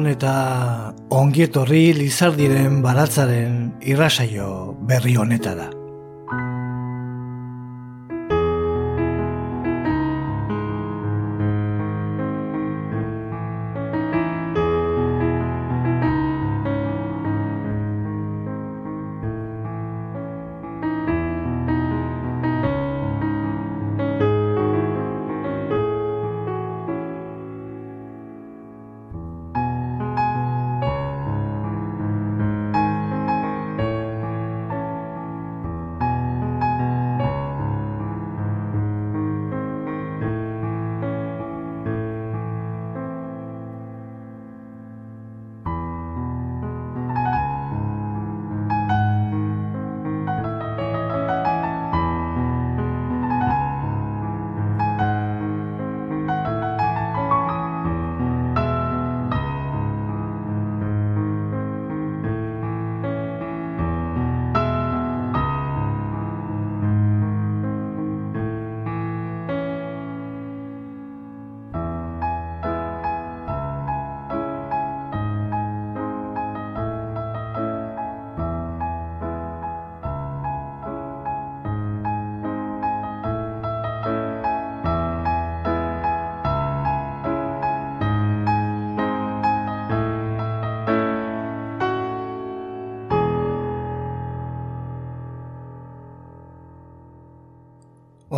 Gabon 0.00 0.14
eta 0.16 0.94
ongietorri 1.12 1.92
lizardiren 1.92 2.78
baratzaren 2.80 3.58
irrasaio 3.84 4.48
berri 4.88 5.12
honetara. 5.20 5.68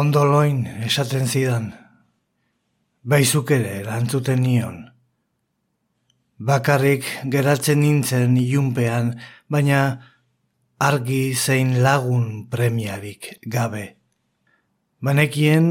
Ondoloin 0.03 0.65
esaten 0.83 1.29
zidan, 1.31 1.67
baizuk 3.07 3.51
ere 3.55 3.75
erantzuten 3.83 4.41
nion. 4.43 4.79
Bakarrik 6.49 7.07
geratzen 7.31 7.79
nintzen 7.85 8.35
ilunpean, 8.41 9.13
baina 9.53 9.83
argi 10.83 11.21
zein 11.37 11.77
lagun 11.85 12.49
premiarik 12.51 13.29
gabe. 13.57 13.85
Banekien 15.07 15.69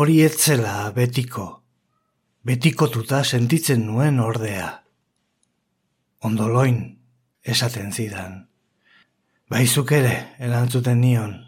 hori 0.00 0.16
etzela 0.24 0.88
betiko, 0.96 1.46
betikotuta 2.42 3.20
sentitzen 3.22 3.84
nuen 3.86 4.18
ordea. 4.24 4.70
Ondoloin 6.26 6.80
esaten 7.54 7.94
zidan, 7.94 8.34
baizuk 9.52 9.94
ere 10.00 10.16
erantzuten 10.48 11.00
nion 11.06 11.38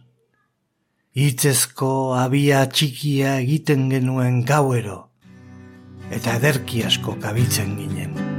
hitzezko 1.13 1.89
abia 2.17 2.63
txikia 2.73 3.37
egiten 3.43 3.91
genuen 3.93 4.43
gauero, 4.49 4.99
eta 6.09 6.39
ederki 6.41 6.87
asko 6.89 7.19
kabitzen 7.21 7.77
ginen. 7.77 8.32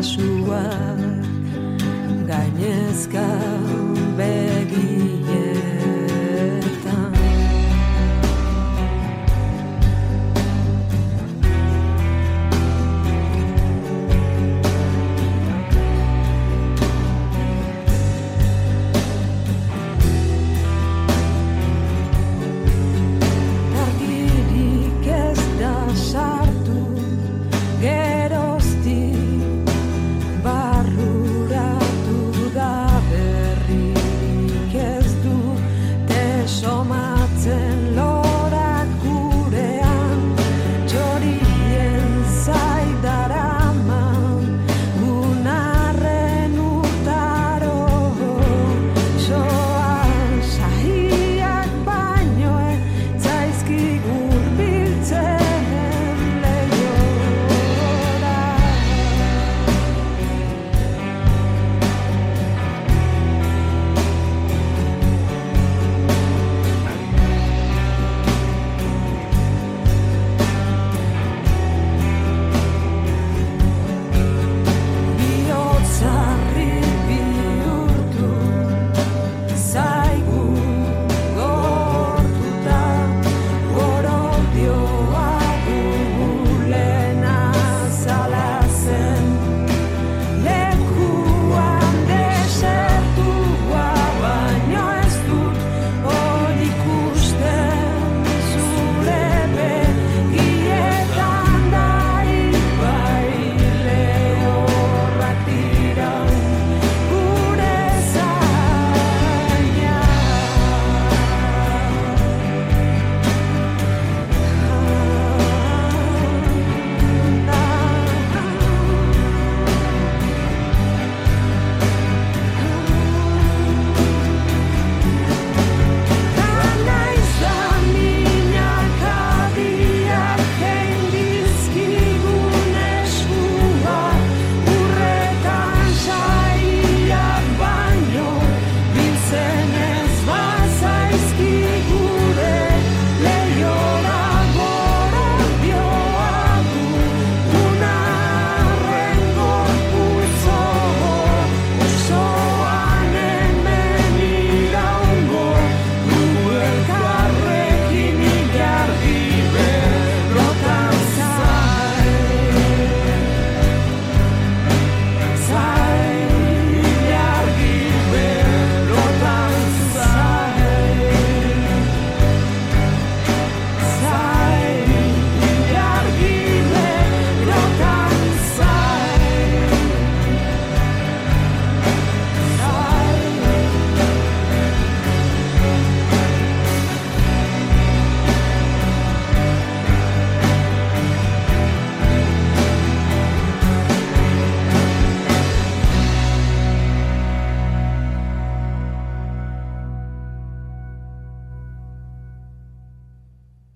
más. 0.00 0.39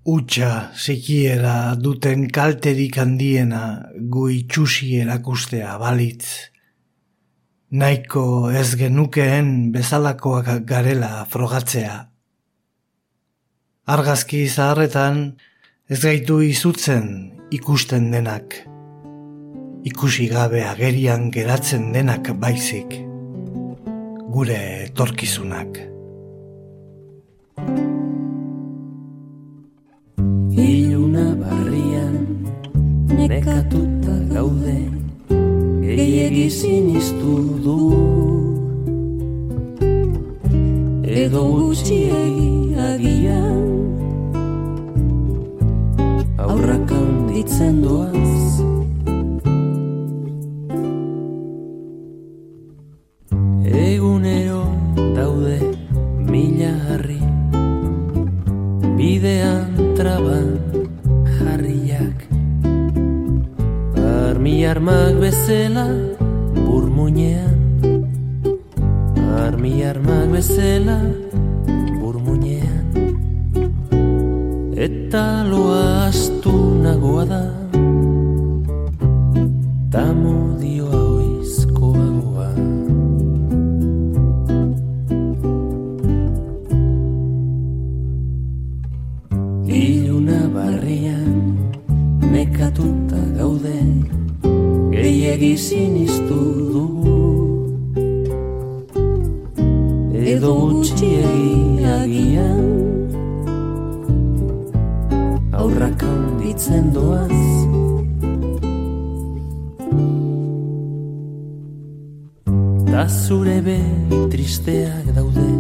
Utsa 0.05 0.69
zikiera 0.77 1.75
duten 1.81 2.27
kalterik 2.29 2.99
handiena 3.01 3.89
gu 3.97 4.27
itxusi 4.35 4.99
erakustea 5.01 5.79
balitz. 5.81 6.51
Naiko 7.73 8.51
ez 8.53 8.77
genukeen 8.77 9.73
bezalakoak 9.73 10.51
garela 10.69 11.25
frogatzea. 11.25 11.95
Argazki 13.97 14.43
zaharretan 14.45 15.25
ez 15.89 16.03
gaitu 16.05 16.43
izutzen 16.51 17.09
ikusten 17.51 18.11
denak. 18.13 18.61
Ikusi 19.89 20.29
gabe 20.29 20.67
agerian 20.69 21.31
geratzen 21.33 21.93
denak 21.97 22.29
baizik. 22.45 23.01
Gure 24.37 24.61
etorkizunak. 24.85 25.94
Nekatuta 33.29 34.15
gaude 34.33 34.77
Gehiegi 35.85 36.51
sinistu 36.51 37.35
du. 37.65 37.79
Edo 41.05 41.43
gutxiegi 41.55 42.75
agian 42.75 43.63
Aurrak 46.45 46.91
handitzen 46.91 47.79
doaz. 47.85 48.35
Egunero 53.85 54.65
daude 55.15 55.61
mila 56.27 56.75
harri 56.89 57.23
Bidean 58.99 59.95
traban 59.95 60.59
jarriak 61.39 62.34
Armi 64.45 64.67
armak 64.69 65.15
bezela 65.25 65.89
burmuinean. 66.69 67.57
Armi 69.41 69.73
armak 69.89 70.29
bezela 70.35 71.01
burmuinean. 71.97 72.85
Eta 74.77 75.49
loa 75.49 76.13
astu 76.13 76.53
nagoa 76.85 77.25
da. 77.33 77.43
Tamodioa 79.89 80.54
Gehiegi 95.35 95.59
sinistu 95.59 96.37
dugu 96.71 97.23
Edo 100.15 100.53
gutxiegi 100.71 101.83
agian. 101.91 102.63
Aurrak 105.59 106.05
handitzen 106.07 106.87
doaz. 106.95 107.41
Da 112.93 113.05
zure 113.11 113.59
begi 113.67 114.21
tristeak 114.37 115.11
daude. 115.19 115.51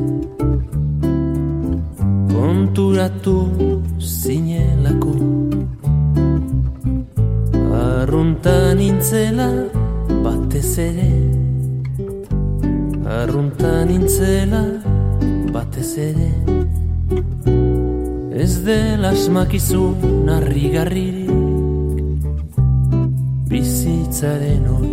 Konturatu 2.30 3.36
zinelako 3.98 5.23
Arruntan 8.44 8.78
intzela 8.78 9.46
batez 10.20 10.76
ere. 10.76 11.12
Arruntan 13.08 13.88
intzela 13.88 14.60
batez 15.54 15.94
ere. 15.96 16.28
Ez 18.44 18.58
dela 18.66 19.14
asmakizun 19.16 20.28
harrigarririk. 20.28 21.32
Bizitzaren 23.48 24.68
oizko 24.68 24.83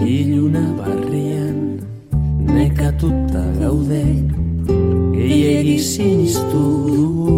Iluna 0.00 0.64
barrian 0.78 1.76
nekatuta 2.40 3.44
gaude 3.60 4.04
Gehiegi 5.12 5.76
sinistu 5.76 6.64
dugu. 6.88 7.36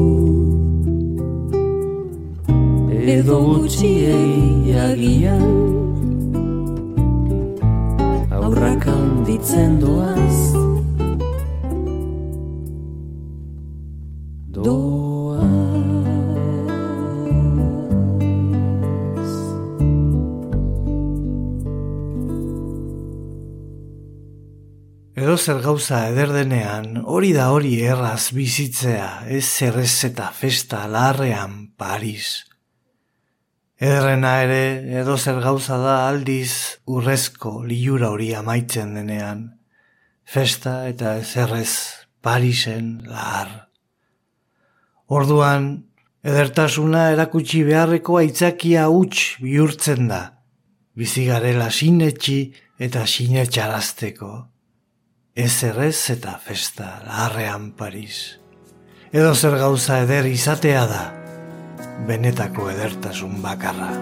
Edo 2.94 3.38
gutxiegi 3.50 4.78
agian 4.86 5.46
Aurrak 8.30 8.86
handitzen 8.86 9.80
doaz. 9.82 10.38
Doaz 14.54 15.01
Edo 25.32 25.40
zer 25.40 25.62
gauza 25.64 25.98
eder 26.10 26.28
denean, 26.28 26.98
hori 27.08 27.30
da 27.32 27.46
hori 27.56 27.70
erraz 27.88 28.34
bizitzea, 28.36 29.22
ez 29.32 29.46
zerrez 29.48 30.04
eta 30.04 30.26
festa 30.28 30.82
larrean 30.84 31.54
Paris. 31.80 32.42
Ederrena 33.80 34.34
ere, 34.42 34.58
edo 35.00 35.16
zer 35.16 35.40
gauza 35.40 35.78
da 35.80 35.94
aldiz 36.10 36.82
urrezko 36.84 37.54
liura 37.64 38.10
hori 38.12 38.28
amaitzen 38.36 38.92
denean. 38.98 39.40
Festa 40.28 40.82
eta 40.90 41.16
ezerrez 41.22 41.72
Parisen 42.20 42.92
lahar. 43.08 43.56
Orduan, 45.08 45.72
edertasuna 46.20 47.08
erakutsi 47.16 47.64
beharreko 47.72 48.20
aitzakia 48.20 48.84
huts 48.92 49.40
bihurtzen 49.40 50.12
da. 50.12 50.22
Bizigarela 50.92 51.72
sinetxi 51.72 52.40
eta 52.76 53.08
sinetxarazteko. 53.08 54.51
Ez 55.34 55.64
errez 55.64 56.10
eta 56.12 56.36
festa 56.36 57.00
laharrean 57.06 57.70
Paris. 57.72 58.36
Edo 59.16 59.32
zer 59.32 59.56
gauza 59.56 60.02
eder 60.04 60.28
izatea 60.28 60.84
da, 60.84 61.08
benetako 62.04 62.68
edertasun 62.68 63.40
bakarra. 63.40 63.96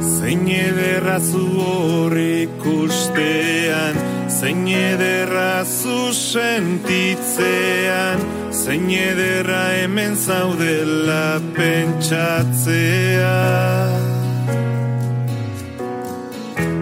Zein 0.00 0.48
ederra 0.48 1.20
zu 1.20 1.44
hor 1.60 2.16
ikustean 2.16 4.00
Zein 4.32 4.64
ederra 4.72 5.60
zu 5.68 6.08
sentitzean 6.16 8.43
Zein 8.54 8.86
ederra 8.88 9.62
hemen 9.74 10.14
zaudela 10.16 11.40
pentsatzea. 11.56 13.38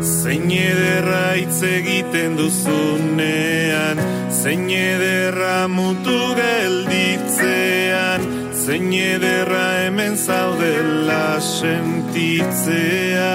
Zein 0.05 0.51
ederra 0.53 1.33
hitz 1.39 1.63
egiten 1.65 2.37
duzunean. 2.37 3.99
Zein 4.43 4.69
ederra 4.69 5.65
mutu 5.69 6.21
gelditzean. 6.43 8.21
Zein 8.53 8.93
ederra 8.93 9.67
hemen 9.81 10.15
zaudela 10.27 11.41
sentitzea. 11.41 13.33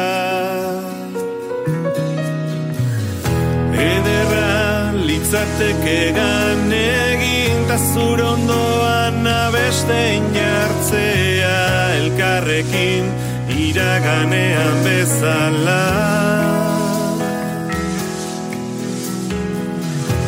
Ederra 3.74 4.16
litzateke 5.27 6.15
gan 6.15 6.72
egin 6.72 7.67
Ta 7.67 7.75
zurondoan 7.77 9.27
abeste 9.27 10.15
inartzea 10.15 11.91
Elkarrekin 12.00 13.05
iraganean 13.51 14.84
bezala. 14.86 15.84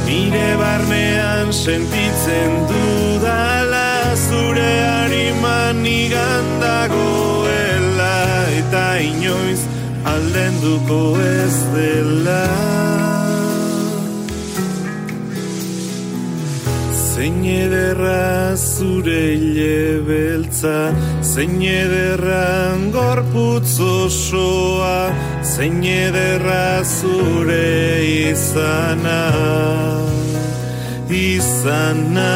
Nire 0.05 0.57
barnean 0.59 1.53
sentitzen 1.53 2.67
dudala 2.67 4.15
Zure 4.27 4.73
hariman 4.83 5.85
igandagoela 5.85 8.17
Eta 8.59 8.99
inoiz 8.99 9.61
aldenduko 10.03 11.15
ez 11.23 11.55
dela 11.71 12.98
Zein 17.19 17.43
ederra 17.43 18.55
zure 18.55 19.23
hile 19.35 19.99
beltza 20.07 20.93
Zein 21.21 21.59
ederra 21.67 22.79
gorputz 22.93 23.73
osoa? 23.83 25.11
Zein 25.43 25.83
ederra 25.83 26.79
zure 26.85 28.07
izana? 28.31 29.19
Izana 31.11 32.31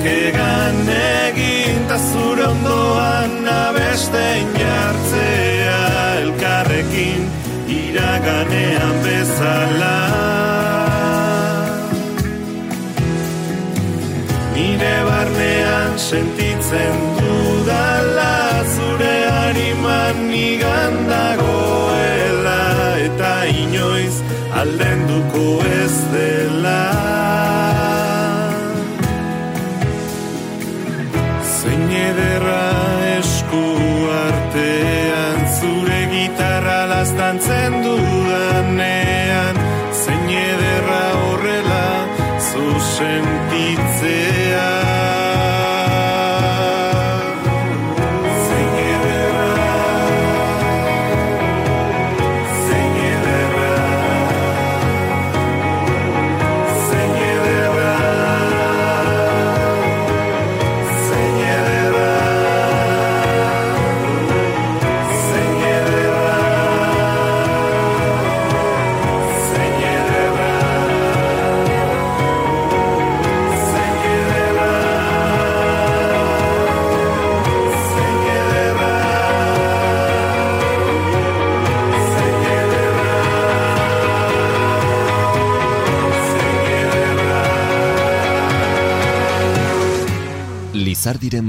litzateke 0.00 0.32
gan 0.32 0.88
egin 0.88 1.86
Ta 1.88 1.98
zure 1.98 2.46
ondoan 2.46 3.46
abeste 3.48 4.46
jartzea 4.58 5.80
Elkarrekin 6.20 7.28
iraganean 7.68 8.96
bezala. 9.04 9.98
Nire 14.54 14.96
barnean 15.04 15.98
sentitzen 15.98 17.09
ederra 31.92 32.62
esku 33.18 33.64
artean 34.24 34.89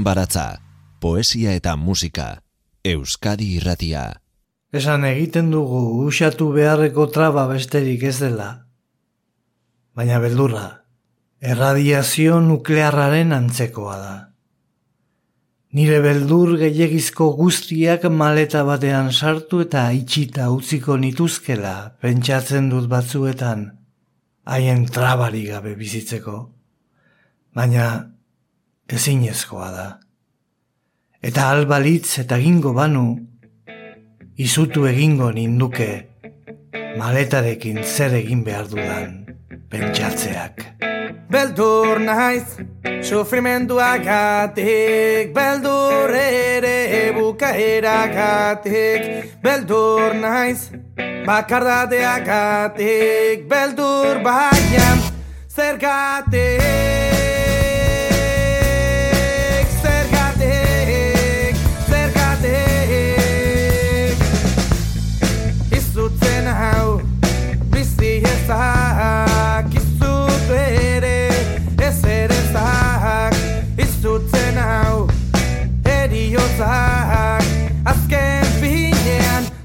baratza, 0.04 0.60
poesia 1.00 1.54
eta 1.58 1.76
musika, 1.76 2.42
Euskadi 2.84 3.56
irratia. 3.56 4.04
Esan 4.72 5.04
egiten 5.04 5.50
dugu 5.52 6.06
usatu 6.06 6.50
beharreko 6.54 7.06
traba 7.14 7.46
besterik 7.50 8.02
ez 8.08 8.18
dela. 8.18 8.48
Baina 9.94 10.18
beldurra, 10.22 10.66
erradiazio 11.40 12.40
nuklearraren 12.40 13.32
antzekoa 13.36 13.96
da. 13.98 14.14
Nire 15.72 16.00
beldur 16.04 16.58
gehiagizko 16.60 17.30
guztiak 17.36 18.04
maleta 18.12 18.62
batean 18.68 19.12
sartu 19.12 19.62
eta 19.64 19.86
itxita 19.96 20.50
utziko 20.52 20.98
nituzkela 21.00 21.96
pentsatzen 22.00 22.68
dut 22.68 22.90
batzuetan 22.92 23.70
haien 24.44 24.84
trabari 24.86 25.46
gabe 25.48 25.74
bizitzeko. 25.78 26.50
Baina 27.54 28.11
ezinezkoa 28.88 29.70
da. 29.70 29.98
Eta 31.22 31.50
albalitz 31.50 32.18
eta 32.18 32.38
gingo 32.42 32.72
banu, 32.74 33.16
izutu 34.36 34.86
egingo 34.90 35.30
ninduke 35.32 36.08
maletarekin 36.98 37.84
zer 37.84 38.14
egin 38.18 38.44
behar 38.44 38.66
dudan 38.70 39.26
pentsatzeak. 39.70 40.66
Beldur 41.32 42.00
naiz, 42.04 42.58
sufrimenduagatik 43.08 45.32
Beldur 45.32 46.12
ere 46.12 47.16
bukaeragatik 47.16 49.32
Beldur 49.42 50.12
naiz, 50.20 50.70
bakardadeagatik 51.26 53.48
Beldur 53.48 54.20
baian, 54.26 54.98
Zergatik, 55.48 56.91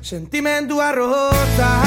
sentimendu 0.08 0.80
arrotzak 0.80 1.84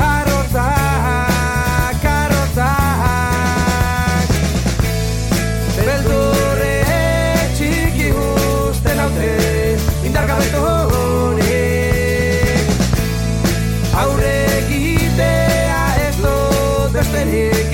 Arrotzak, 0.00 2.04
arrotzak 2.12 4.30
Beldurre 5.76 6.78
txiki 7.58 8.08
usten 8.24 9.04
haute 9.04 9.28
Indargabeto 10.08 10.64
honek. 10.94 12.72
Aurre 14.00 14.36
egitea 14.62 15.84
ez 16.08 16.16
dut 16.24 16.90
besterik 16.96 17.64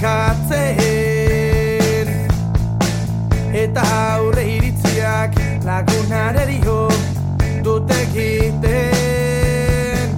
bilakatzen 0.00 0.78
eta 3.52 3.82
aurre 4.14 4.44
iritziak 4.48 5.34
lagunarerio 5.64 6.88
dute 7.62 7.94
egiten. 8.06 10.16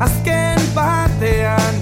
Azken 0.00 0.60
batean 0.74 1.74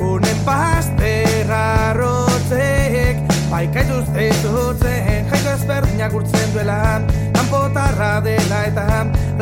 unen 0.00 0.38
pasterra 0.46 1.92
rotzek 1.98 3.16
baikaitu 3.50 4.00
zeitutzen 4.14 5.28
jaiko 5.28 5.50
ezberdinak 5.58 6.14
urtzen 6.14 6.52
duela. 6.54 7.00
Kanpotarra 7.34 8.20
dela 8.24 8.62
eta 8.70 8.86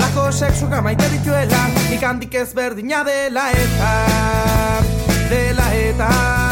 lako 0.01 0.33
seksuka 0.33 0.83
maite 0.83 1.07
dituela 1.13 1.63
ikandik 1.95 2.35
ezberdina 2.43 3.05
dela 3.07 3.45
eta 3.55 3.93
dela 5.31 5.67
eta 5.77 6.52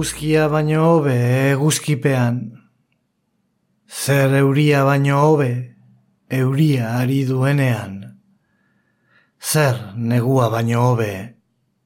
eguzkia 0.00 0.46
baino 0.48 0.80
hobe 0.80 1.14
eguzkipean. 1.52 2.36
Zer 3.84 4.32
euria 4.38 4.80
baino 4.88 5.18
hobe 5.20 5.50
euria 6.30 6.94
ari 7.02 7.26
duenean. 7.28 7.98
Zer 9.36 9.92
negua 9.96 10.48
baino 10.48 10.80
hobe 10.86 11.12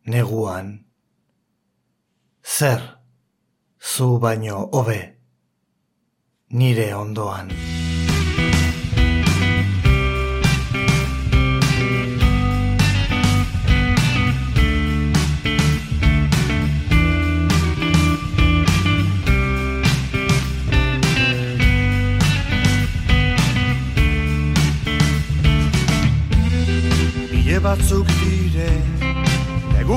neguan. 0.06 0.70
Zer 2.44 2.86
zu 3.82 4.20
baino 4.22 4.68
hobe 4.70 5.00
nire 6.50 6.94
ondoan. 6.94 7.50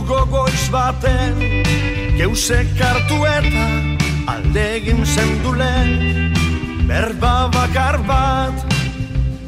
Neguko 0.08 0.26
goiz 0.32 0.70
baten 0.72 1.40
Geusek 2.16 2.80
hartu 2.80 3.18
eta 3.28 3.66
Alde 4.32 4.64
egin 4.78 5.02
zendulen. 5.04 6.32
Berba 6.88 7.50
bakar 7.52 8.00
bat 8.08 8.56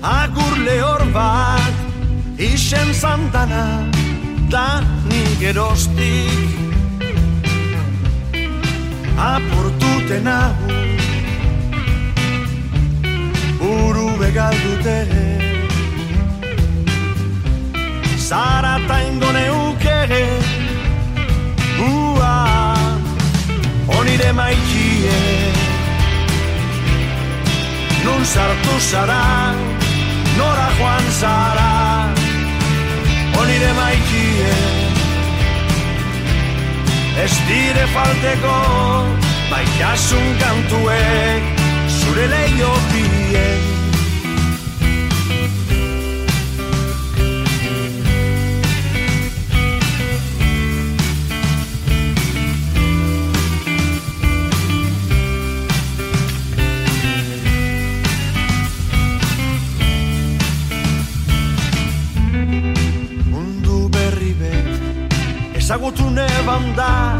Agur 0.04 0.58
lehor 0.66 1.06
bat 1.16 1.72
Isen 2.36 2.92
zantana 2.92 3.88
Da 4.52 4.84
ni 5.08 5.24
gerostik 5.40 6.52
Apurtuten 9.16 10.28
hau 10.28 10.54
Uru 13.64 14.12
begaldute 14.20 15.29
Zara 18.30 18.78
ta 18.88 18.98
ingo 19.02 19.32
neuke. 19.32 19.98
Ua 21.82 22.76
Onire 23.98 24.32
maikie. 24.34 25.18
Nun 28.06 28.22
sartu 28.34 28.76
zara 28.92 29.56
Nora 30.38 30.68
joan 30.78 31.06
zara. 31.22 31.72
Onire 33.42 33.74
maikie. 33.82 34.54
Ez 37.24 37.34
dire 37.48 37.86
falteko 37.96 38.56
Baitasun 39.50 40.30
kantuek 40.40 41.44
Zure 41.98 42.28
leio 42.28 42.72
biek 42.94 43.79
ezagutu 65.90 66.10
neban 66.10 66.76
da 66.76 67.18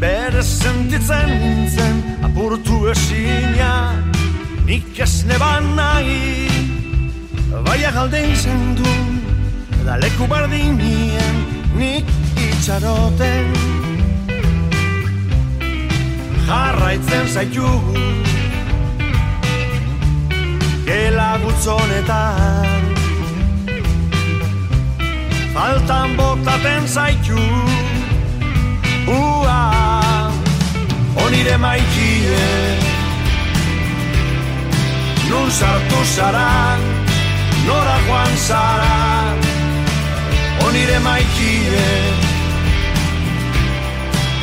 bere 0.00 0.42
sentitzen 0.42 1.28
nintzen 1.40 1.94
apurtu 2.22 2.88
esina 2.90 3.94
nik 4.66 4.98
ez 4.98 5.24
neban 5.24 5.74
nahi. 5.76 6.48
Baina 7.64 7.90
galden 7.90 8.34
zendun 8.36 9.06
da 9.84 9.96
leku 9.96 10.26
bardinien 10.26 11.36
nik 11.78 12.06
itxaroten. 12.36 13.46
Jarraitzen 16.46 17.26
zaitu 17.34 17.70
gela 20.86 21.30
gutzonetan 21.42 22.75
faltan 25.66 26.16
botaten 26.16 26.88
zaitu. 26.88 27.38
Ua, 29.06 29.72
onire 31.24 31.56
maikie 31.58 32.38
Nun 35.30 35.50
sartu 35.50 36.00
zara, 36.14 36.78
nora 37.66 37.98
joan 38.06 38.36
zara. 38.46 39.34
Onire 40.66 40.98
maikie 40.98 41.84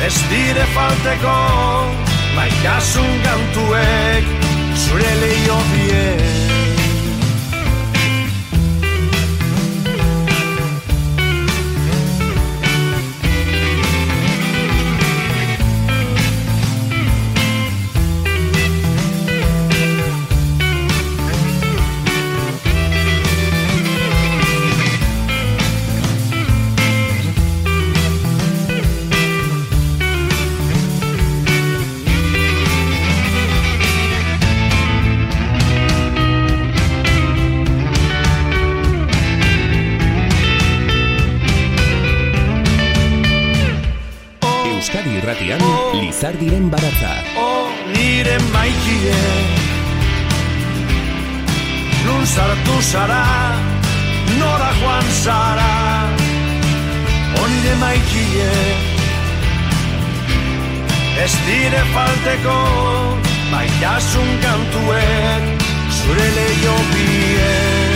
Ez 0.06 0.16
dire 0.30 0.66
falteko, 0.74 1.36
maitasun 2.36 3.12
gantuek 3.24 4.24
Zure 4.84 5.12
leio 5.20 5.58
biek 5.72 6.43
Lizardiren 46.24 46.70
baratza. 46.72 47.10
O 47.36 47.68
nire 47.92 48.38
maikie. 48.52 49.16
Nun 52.06 52.24
sartu 52.24 52.76
zara 52.90 53.24
Nora 54.38 54.70
joan 54.80 55.06
zara. 55.24 55.74
O 57.40 57.42
nire 57.52 57.74
maikie. 57.82 58.48
Ez 61.24 61.34
dire 61.46 61.82
falteko 61.92 62.56
Maitasun 63.52 64.30
kantuek 64.42 65.44
Zure 65.98 66.28
leio 66.38 66.76
bien. 66.94 67.86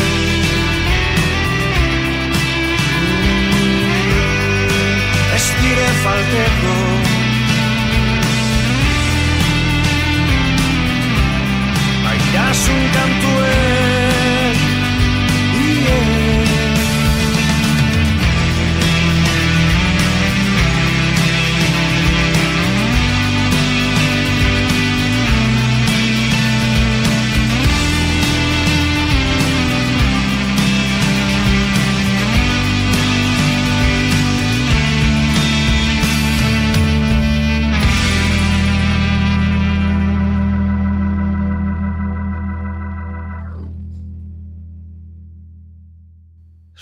Ez 5.36 5.46
dire 5.62 5.90
falteko 6.04 6.97
Maitasun 12.68 12.92
kantuek 12.92 13.77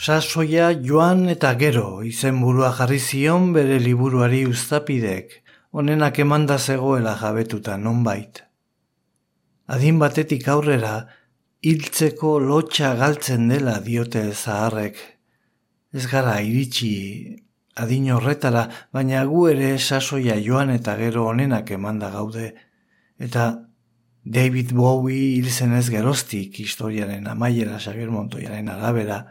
Sasoia 0.07 0.69
joan 0.87 1.25
eta 1.33 1.49
gero 1.59 2.05
izenburua 2.07 2.69
jarri 2.79 2.99
zion 3.03 3.49
bere 3.55 3.81
liburuari 3.83 4.45
uztapidek, 4.47 5.33
honenak 5.75 6.21
emanda 6.23 6.59
zegoela 6.59 7.14
jabetuta 7.19 7.75
nonbait. 7.77 8.38
Adin 9.66 9.97
batetik 9.99 10.47
aurrera, 10.53 10.92
hiltzeko 11.66 12.37
lotxa 12.38 12.92
galtzen 13.01 13.49
dela 13.51 13.81
diote 13.87 14.23
zaharrek. 14.31 15.01
Ez 15.90 16.05
gara 16.12 16.37
iritsi 16.38 16.92
adin 17.75 18.07
horretara, 18.14 18.62
baina 18.95 19.25
gu 19.33 19.49
ere 19.57 19.73
sasoia 19.79 20.37
joan 20.45 20.71
eta 20.77 20.95
gero 21.01 21.27
honenak 21.33 21.73
emanda 21.75 22.12
gaude. 22.14 22.53
Eta 23.19 23.49
David 24.38 24.71
Bowie 24.71 25.35
hil 25.40 25.51
zenez 25.51 25.88
geroztik 25.90 26.62
historiaren 26.62 27.27
amaiera 27.35 27.83
Xavier 27.83 28.14
Montoyaren 28.14 28.71
arabera, 28.71 29.25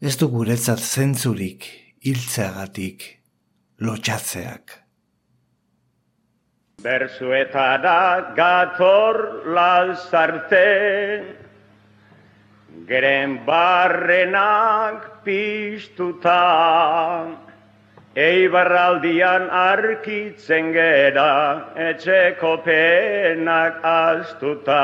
ez 0.00 0.16
du 0.16 0.30
guretzat 0.32 0.80
zentzurik 0.80 1.66
hiltzeagatik 2.00 3.02
lotxatzeak. 3.84 4.72
Bersuetara 6.80 8.32
gator 8.36 9.44
lazarte 9.44 10.64
Geren 12.88 13.36
barrenak 13.44 15.04
piztuta 15.24 16.38
Eibarraldian 18.16 19.50
arkitzen 19.52 20.72
gera 20.72 21.32
Etxeko 21.76 22.56
penak 22.64 23.84
astuta 23.84 24.80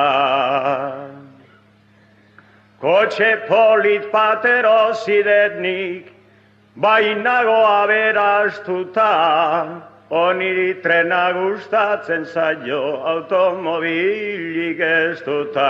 Kotxe 2.81 3.49
polit 3.49 4.13
patero 4.13 4.95
zidetnik 4.95 6.13
Bainago 6.77 7.65
aberastuta 7.65 9.13
Oniri 10.11 10.83
trena 10.83 11.33
gustatzen 11.35 12.25
zaio 12.25 13.03
automobilik 13.03 14.79
ez 14.79 15.21
duta. 15.27 15.67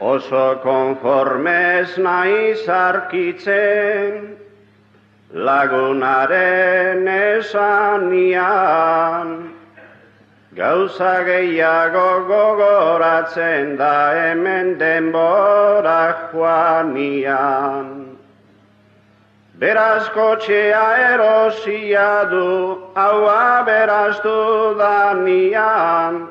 Oso 0.00 0.58
konformez 0.64 1.96
naiz 1.98 2.66
arkitzen 2.66 4.36
lagunaren 5.30 7.06
esanian. 7.06 8.38
Gauza 10.58 11.22
gehiago 11.22 12.26
gogoratzen 12.26 13.76
da 13.78 14.10
hemen 14.10 14.74
denbora 14.80 16.32
joanian. 16.32 18.18
Beraz 19.60 20.08
kotxea 20.16 20.82
erosia 21.12 22.26
du, 22.32 22.50
haua 22.96 23.62
beraztu 23.70 24.74
danian. 24.80 26.26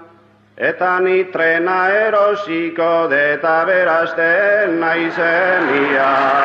Eta 0.58 1.00
ni 1.00 1.24
trena 1.32 1.80
erosiko 2.04 3.08
deta 3.08 3.63
berazten 3.72 4.80
naizenian. 4.84 6.38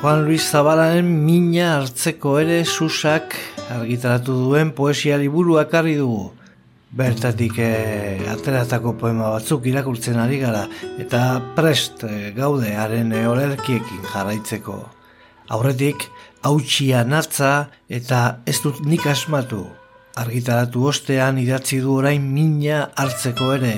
Juan 0.00 0.24
Luis 0.24 0.46
Zabalaren 0.48 1.04
mina 1.04 1.74
hartzeko 1.74 2.38
ere 2.40 2.62
susak 2.64 3.34
argitaratu 3.74 4.32
duen 4.46 4.70
poesia 4.72 5.18
liburua 5.20 5.66
ekarri 5.66 5.92
dugu. 5.98 6.30
Bertatik 6.96 7.58
e, 7.60 7.68
ateratako 8.32 8.94
poema 9.02 9.34
batzuk 9.34 9.68
irakurtzen 9.68 10.16
ari 10.22 10.40
gara 10.40 10.64
eta 11.04 11.20
prest 11.52 12.06
e, 12.08 12.32
gaude 12.32 12.72
haren 12.72 13.12
e, 13.12 13.26
olerkiekin 13.28 14.08
jarraitzeko. 14.14 14.80
Aurretik, 15.52 16.08
hautsia 16.48 17.04
natza 17.04 17.54
eta 17.92 18.40
ez 18.48 18.56
dut 18.64 18.80
nik 18.88 19.04
asmatu. 19.04 19.66
Argitaratu 20.16 20.88
ostean 20.94 21.44
idatzi 21.44 21.84
du 21.84 22.00
orain 22.00 22.24
mina 22.24 22.86
hartzeko 22.96 23.52
ere. 23.60 23.76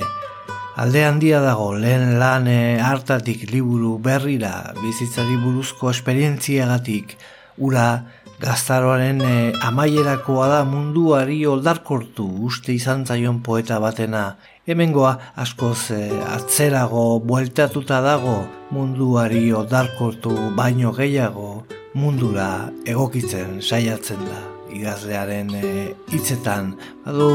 Alde 0.72 1.02
handia 1.04 1.42
dago 1.44 1.74
lehen 1.76 2.14
lan 2.16 2.46
e, 2.48 2.80
hartatik 2.80 3.44
liburu 3.50 3.98
berrira 4.00 4.72
bizitzari 4.78 5.36
buruzko 5.36 5.90
esperientziagatik 5.90 7.12
ura 7.60 8.06
gaztaroaren 8.40 9.20
e, 9.20 9.34
amaierakoa 9.68 10.48
da 10.48 10.62
munduari 10.64 11.42
oldarkortu 11.44 12.24
uste 12.48 12.72
izan 12.72 13.04
zaion 13.04 13.42
poeta 13.44 13.78
batena. 13.84 14.38
Hemengoa 14.64 15.12
askoz 15.44 15.90
e, 15.92 16.00
atzerago 16.38 17.20
bueltatuta 17.20 18.00
dago 18.00 18.40
munduari 18.72 19.44
oldarkortu 19.52 20.32
baino 20.56 20.96
gehiago 20.96 21.52
mundura 21.92 22.48
egokitzen 22.88 23.60
saiatzen 23.60 24.24
da. 24.24 24.42
Idazlearen 24.72 25.52
e, 25.52 25.88
hitzetan 26.08 26.78
badu 27.04 27.32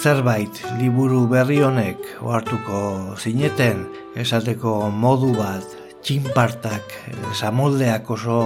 zerbait 0.00 0.62
liburu 0.80 1.26
berri 1.28 1.58
honek 1.60 1.98
ohartuko 2.24 2.78
zineten 3.20 3.82
esateko 4.16 4.88
modu 4.88 5.34
bat 5.36 5.66
txinpartak, 6.00 6.94
samoldeak 7.36 8.08
oso 8.14 8.38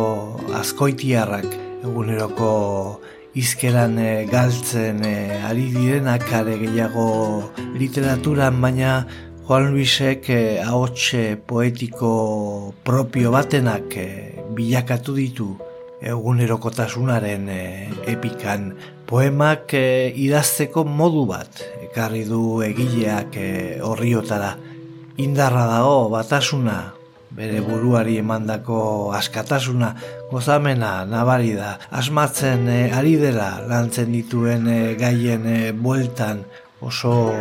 azkoitiarrak 0.59 1.47
eguneroko 1.87 2.49
izkeran 3.39 3.95
e, 4.03 4.09
galtzen 4.31 5.05
e, 5.07 5.15
ari 5.47 5.69
direnak 5.77 6.27
are 6.35 6.57
gehiago 6.59 7.07
literaturan, 7.79 8.59
baina 8.65 9.05
Juan 9.47 9.71
Luisek 9.71 10.31
e, 10.35 10.41
ahots 10.59 11.13
poetiko 11.47 12.75
propio 12.83 13.31
batenak 13.31 13.95
e, 13.95 14.09
bilakatu 14.59 15.15
ditu 15.21 15.53
egunerokotasunaren 16.03 17.49
e, 17.49 17.63
epikan 18.11 18.73
poemak 19.07 19.75
e, 19.75 20.13
idazteko 20.27 20.85
modu 20.85 21.25
bat 21.29 21.63
ekarri 21.89 22.25
du 22.29 22.63
egileak 22.65 23.37
e, 23.37 23.49
horriotara 23.85 24.55
indarra 25.21 25.67
dago 25.71 26.09
batasuna 26.13 26.79
bere 27.35 27.61
buruari 27.61 28.17
emandako 28.23 29.13
askatasuna 29.15 29.95
gozamena 30.31 31.05
nabari 31.05 31.55
da. 31.59 31.79
Asmatzen 31.91 32.69
e, 32.69 32.79
ari 32.95 33.17
dela 33.19 33.59
lantzen 33.69 34.13
dituen 34.15 34.69
e, 34.71 34.79
gaien 34.99 35.47
e, 35.47 35.73
bueltan. 35.73 36.45
Oso 36.85 37.33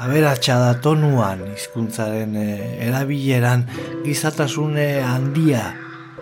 aberatsa 0.00 0.58
da 0.60 0.72
tonuan 0.80 1.44
hizkuntzaren 1.52 2.36
e, 2.40 2.48
erabileran 2.88 3.66
gizatasune 4.06 4.88
handia 5.04 5.68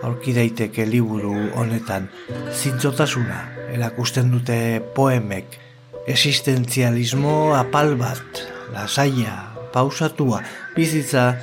aurki 0.03 0.35
daiteke 0.35 0.85
liburu 0.89 1.35
honetan. 1.55 2.09
Zintzotasuna 2.51 3.50
erakusten 3.71 4.31
dute 4.33 4.81
poemek. 4.95 5.57
Existentzialismo 6.09 7.53
apal 7.55 7.95
bat 7.99 8.45
lasaia 8.73 9.35
pausatua 9.73 10.41
bizitza 10.75 11.33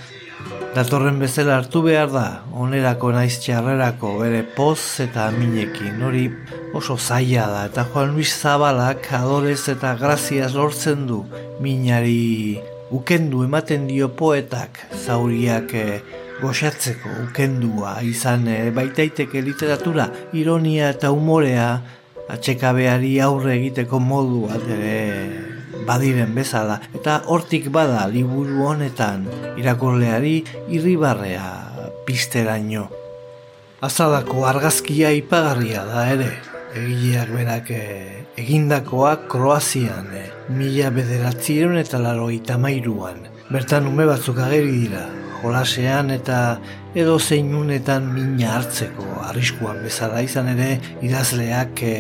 Datorren 0.77 1.17
bezala 1.19 1.57
hartu 1.59 1.81
behar 1.83 2.11
da, 2.13 2.27
onerako 2.63 3.09
naiz 3.15 3.39
txarrerako 3.43 4.13
bere 4.21 4.43
poz 4.55 5.01
eta 5.03 5.25
minekin, 5.35 5.97
hori 6.05 6.27
oso 6.77 6.95
zaila 6.99 7.47
da, 7.51 7.63
eta 7.71 7.87
Juan 7.89 8.13
Luis 8.15 8.35
Zabalak 8.37 9.09
adorez 9.19 9.63
eta 9.73 9.95
graziaz 9.99 10.53
lortzen 10.55 11.07
du, 11.09 11.23
minari 11.65 12.61
ukendu 12.95 13.43
ematen 13.49 13.89
dio 13.89 14.11
poetak, 14.21 14.79
zauriak 15.01 15.75
e, 15.75 15.87
goxatzeko 16.43 17.17
ukendua, 17.25 17.97
izan 18.05 18.47
e, 18.47 18.59
baitaiteke 18.77 19.43
literatura, 19.43 20.11
ironia 20.37 20.93
eta 20.95 21.11
umorea, 21.17 21.71
atxekabeari 22.29 23.19
aurre 23.25 23.55
egiteko 23.57 24.01
modu 24.01 24.47
ere 24.57 24.99
badiren 25.89 26.35
bezala 26.37 26.79
eta 26.95 27.23
hortik 27.27 27.71
bada 27.73 28.07
liburu 28.13 28.67
honetan 28.69 29.27
irakurleari 29.57 30.37
irribarrea 30.69 31.49
pisteraino. 32.07 32.89
Azalako 33.85 34.45
argazkia 34.49 35.11
ipagarria 35.15 35.85
da 35.87 36.09
ere, 36.11 36.33
egileak 36.75 37.29
berak 37.31 37.71
eh, 37.71 38.25
egindakoa 38.41 39.13
Kroazian, 39.31 40.09
e, 40.15 40.25
mila 40.55 40.91
bederatzireun 40.95 41.79
eta 41.79 42.01
laro 42.03 42.27
itamairuan. 42.35 43.23
Bertan 43.53 43.87
ume 43.91 44.07
batzuk 44.09 44.41
ageri 44.45 44.73
dira, 44.83 45.05
jolasean 45.43 46.11
eta 46.11 46.59
edo 46.99 47.19
zeinunetan 47.19 48.09
mina 48.11 48.55
hartzeko 48.57 49.05
arriskuan 49.29 49.79
bezala 49.85 50.19
izan 50.27 50.49
ere 50.51 50.69
idazleak 51.07 51.83
e, 51.87 51.93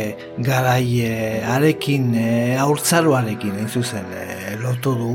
garai 0.48 0.86
e, 1.06 1.12
arekin 1.54 2.08
e, 2.18 2.30
aurtzaroarekin 2.58 3.60
ez 3.62 3.68
zuzen 3.78 4.10
e, 4.10 4.56
lotu 4.62 4.96
du 4.98 5.12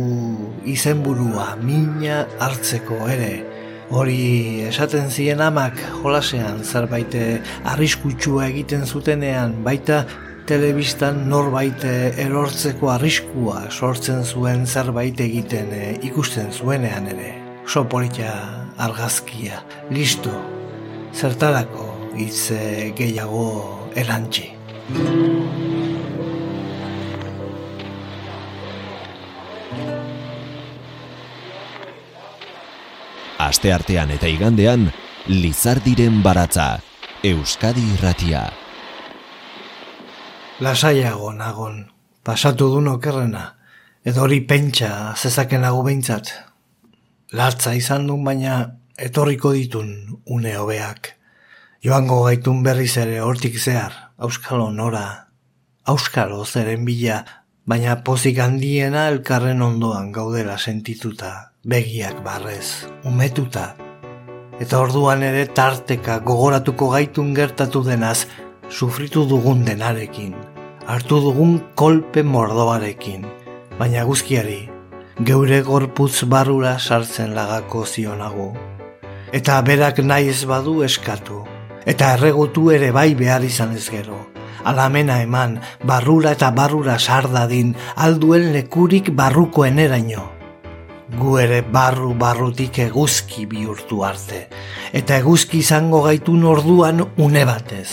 izenburua 0.76 1.50
mina 1.60 2.22
hartzeko 2.40 3.02
ere 3.12 3.34
hori 3.92 4.64
esaten 4.70 5.12
zien 5.12 5.44
amak 5.44 5.76
jolasean 6.00 6.64
zerbait 6.64 7.20
arriskutsua 7.76 8.48
egiten 8.54 8.88
zutenean 8.88 9.60
baita 9.68 10.06
telebistan 10.48 11.26
norbait 11.30 11.84
erortzeko 12.24 12.96
arriskua 12.96 13.68
sortzen 13.70 14.24
zuen 14.24 14.66
zerbait 14.66 15.20
egiten 15.28 15.72
ikusten 16.02 16.52
zuenean 16.52 17.08
ere. 17.16 17.32
Sopolita 17.68 18.63
argazkia, 18.84 19.64
listo, 19.92 20.34
zertarako 21.14 21.88
hitz 22.18 22.52
gehiago 22.98 23.48
erantzi. 23.96 24.50
Aste 33.44 33.74
artean 33.74 34.12
eta 34.14 34.30
igandean, 34.32 34.88
Lizardiren 35.28 36.22
baratza, 36.24 36.80
Euskadi 37.24 37.84
irratia. 37.96 38.44
Lasaiago 40.64 41.32
nagon, 41.36 41.86
pasatu 42.24 42.70
du 42.72 42.82
nokerrena, 42.84 43.46
edo 44.06 44.24
hori 44.26 44.42
pentsa 44.48 45.14
zezaken 45.16 45.64
nago 45.66 45.84
behintzat. 45.88 46.32
Latza 47.34 47.72
izan 47.74 48.04
duen 48.06 48.22
baina 48.22 48.56
etorriko 49.02 49.56
ditun 49.56 49.88
une 50.30 50.52
hobeak. 50.54 51.08
Joango 51.82 52.20
gaitun 52.28 52.60
berriz 52.62 52.92
ere 53.02 53.24
hortik 53.26 53.56
zehar, 53.58 53.96
auskalo 54.22 54.68
nora, 54.72 55.32
auskalo 55.90 56.44
zeren 56.46 56.86
bila, 56.86 57.24
baina 57.66 57.96
pozik 58.06 58.38
handiena 58.38 59.08
elkarren 59.10 59.66
ondoan 59.66 60.12
gaudela 60.14 60.60
sentituta, 60.60 61.32
begiak 61.66 62.22
barrez, 62.24 62.86
umetuta. 63.10 63.66
Eta 64.62 64.84
orduan 64.86 65.26
ere 65.26 65.48
tarteka 65.48 66.20
gogoratuko 66.28 66.92
gaitun 66.94 67.34
gertatu 67.34 67.82
denaz, 67.88 68.28
sufritu 68.70 69.26
dugun 69.26 69.66
denarekin, 69.66 70.38
hartu 70.86 71.18
dugun 71.26 71.58
kolpe 71.74 72.22
mordoarekin, 72.22 73.26
baina 73.82 74.06
guzkiari, 74.06 74.73
geure 75.22 75.62
gorputz 75.62 76.24
barura 76.26 76.80
sartzen 76.80 77.36
lagako 77.36 77.86
zionago. 77.86 78.54
Eta 79.32 79.60
berak 79.62 80.00
nahi 80.02 80.30
ez 80.30 80.46
badu 80.50 80.82
eskatu, 80.84 81.44
eta 81.86 82.14
erregutu 82.18 82.72
ere 82.74 82.92
bai 82.92 83.14
behar 83.14 83.44
izan 83.46 83.76
ez 83.78 83.90
gero. 83.90 84.28
Alamena 84.64 85.22
eman, 85.22 85.60
barrura 85.84 86.32
eta 86.32 86.50
barrura 86.52 86.98
sardadin, 86.98 87.76
alduen 87.96 88.52
lekurik 88.54 89.12
barrukoen 89.14 89.80
eraino. 89.80 90.30
Gu 91.14 91.38
ere 91.38 91.62
barru 91.62 92.14
barrutik 92.18 92.80
eguzki 92.80 93.46
bihurtu 93.46 94.04
arte, 94.04 94.48
eta 94.94 95.18
eguzki 95.22 95.60
izango 95.60 96.02
gaitun 96.08 96.44
orduan 96.44 97.06
une 97.18 97.46
batez. 97.46 97.90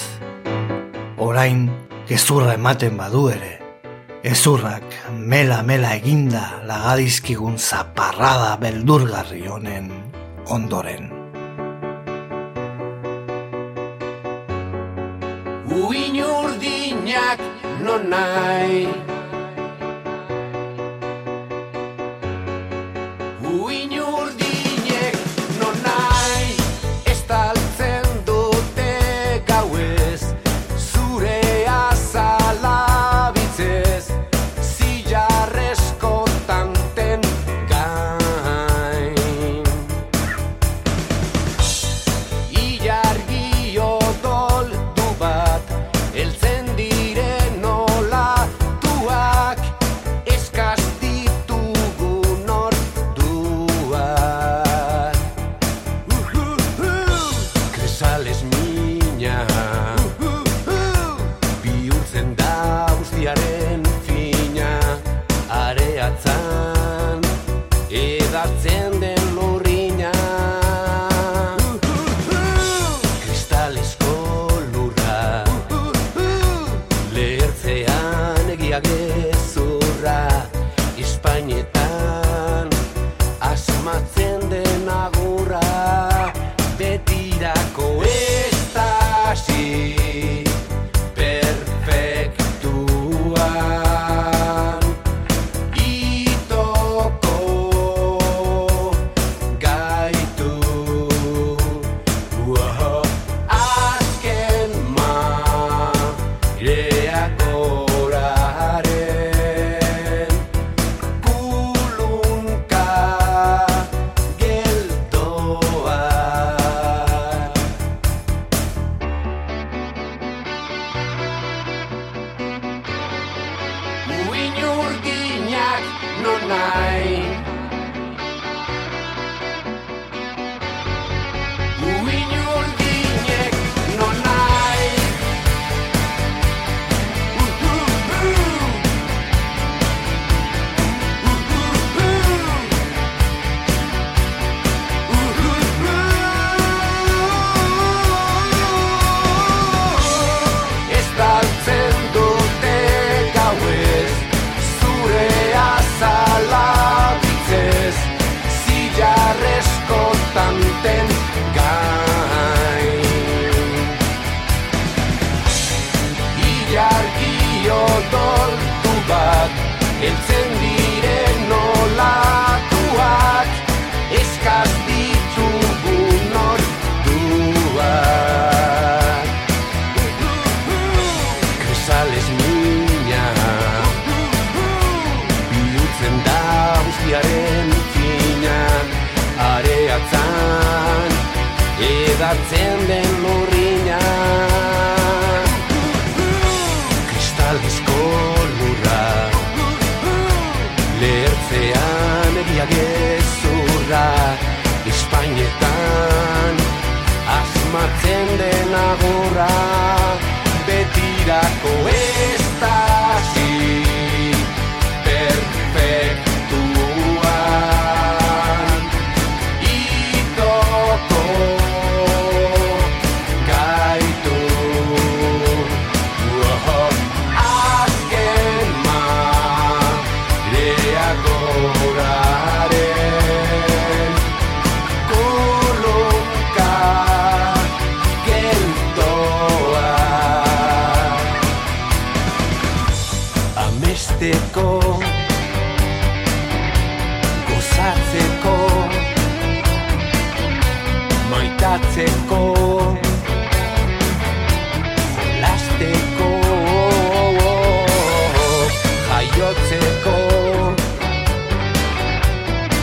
Orain, 1.18 1.68
gezurra 2.08 2.54
ematen 2.54 2.96
badu 2.96 3.28
ere, 3.28 3.59
ezurrak 4.22 4.84
mela 5.16 5.62
mela 5.62 5.94
eginda 5.96 6.60
lagadizkigun 6.68 7.56
zaparrada 7.58 8.56
beldurgarri 8.60 9.46
honen 9.48 9.88
ondoren. 10.46 11.08
Uin 15.70 16.20
urdinak 16.20 17.40
non 17.80 18.10
nahi 18.12 18.84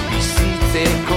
Bizitzeko 0.10 1.17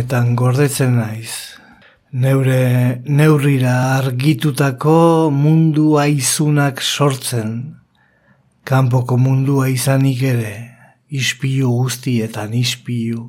Honetan 0.00 0.30
gordetzen 0.32 0.94
naiz. 0.96 1.60
Neure 2.16 3.02
neurrira 3.04 3.98
argitutako 3.98 5.28
mundu 5.28 5.98
aizunak 6.00 6.80
sortzen. 6.80 7.50
Kanpoko 8.64 9.18
mundua 9.20 9.66
izanik 9.68 10.22
ere, 10.24 10.54
ispilu 11.12 11.74
guztietan 11.82 12.56
ispilu. 12.56 13.26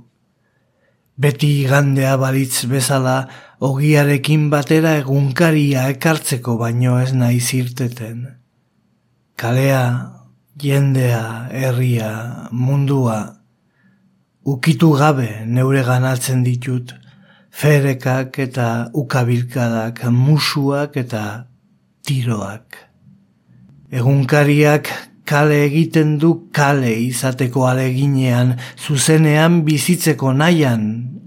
Beti 1.19 1.51
gandea 1.67 2.15
balitz 2.15 2.63
bezala, 2.71 3.17
ogiarekin 3.59 4.47
batera 4.55 4.95
egunkaria 5.01 5.89
ekartzeko 5.97 6.55
baino 6.63 6.95
ez 7.03 7.11
naiz 7.11 7.51
irteten. 7.59 8.23
Kalea, 9.35 9.83
jendea, 10.55 11.51
herria, 11.51 12.15
mundua, 12.55 13.19
ukitu 14.45 14.91
gabe 14.97 15.45
neure 15.45 15.83
ganatzen 15.83 16.43
ditut, 16.43 16.93
ferekak 17.51 18.39
eta 18.39 18.89
ukabilkadak, 18.93 20.03
musuak 20.11 20.97
eta 20.97 21.47
tiroak. 22.05 22.77
Egunkariak 23.91 24.87
kale 25.27 25.65
egiten 25.65 26.17
du 26.17 26.49
kale 26.51 26.91
izateko 27.05 27.67
aleginean, 27.67 28.55
zuzenean 28.77 29.61
bizitzeko 29.67 30.33
nahian 30.33 30.85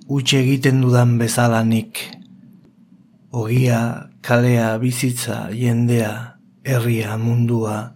utxe 0.08 0.40
egiten 0.40 0.80
dudan 0.84 1.18
bezalanik. 1.20 2.00
Ogia, 3.34 4.10
kalea, 4.22 4.76
bizitza, 4.78 5.48
jendea, 5.52 6.12
herria, 6.64 7.16
mundua, 7.18 7.94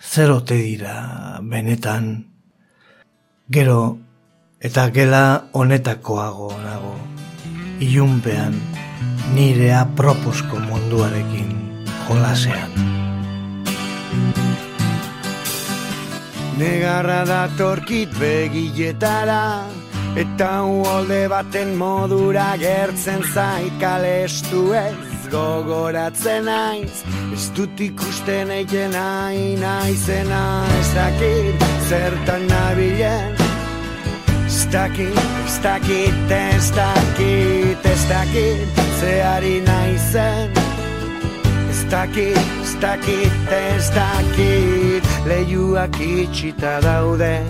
zer 0.00 0.32
ote 0.32 0.56
dira 0.56 1.38
benetan. 1.42 2.24
Gero, 3.52 3.98
eta 4.66 4.88
gela 4.90 5.46
honetakoago 5.54 6.48
nago, 6.58 6.96
ilunpean, 7.86 8.56
nire 9.34 9.70
aproposko 9.78 10.58
munduarekin 10.58 11.52
jolasean. 12.08 12.74
Negarra 16.56 17.20
datorkit 17.28 18.14
begietara 18.16 19.66
Eta 20.16 20.48
uolde 20.64 21.26
baten 21.28 21.74
modura 21.76 22.46
gertzen 22.56 23.20
zait 23.34 23.76
kalestu 23.82 24.70
ez 24.72 25.28
gogoratzen 25.28 26.48
naiz 26.48 27.04
Ez 27.36 27.50
dut 27.58 27.84
ikusten 27.90 28.56
eiken 28.56 28.96
nahi 28.96 29.50
naizena 29.60 30.44
Ez 30.80 30.88
dakit 30.96 31.66
zertan 31.90 32.48
nabilen 32.48 33.45
Ez 34.66 34.72
dakit, 34.72 35.18
ez 35.46 35.58
dakit, 35.62 36.30
ez 36.30 36.70
dakit, 36.70 37.86
ez 37.86 38.06
dakit 38.08 38.80
Zeari 38.98 39.62
naizen 39.64 40.50
Ez 41.70 41.84
dakit, 41.90 42.38
ez 42.62 42.74
dakit, 42.80 43.32
ez 43.50 43.88
dakit 43.90 45.04
Leiuak 45.26 46.00
itxita 46.00 46.80
daude 46.80 47.42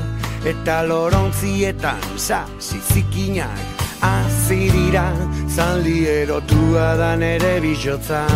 Eta 0.44 0.82
lorontzietan 0.82 2.04
sa 2.16 2.44
zizikinak 2.60 3.64
Azirira 4.00 5.08
zaldi 5.48 6.04
erotua 6.04 6.96
da 6.96 7.16
nere 7.16 7.60
bizotza. 7.60 8.26